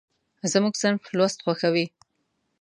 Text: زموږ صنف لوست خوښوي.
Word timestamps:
زموږ 0.51 0.73
صنف 0.81 1.03
لوست 1.17 1.39
خوښوي. 1.43 1.85